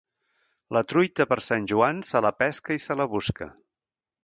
La 0.77 0.81
truita 0.93 1.27
per 1.33 1.37
Sant 1.49 1.67
Joan 1.73 2.01
se 2.13 2.23
la 2.29 2.33
pesca 2.41 2.77
i 2.81 2.83
se 2.89 2.99
la 3.03 3.09
busca. 3.15 3.53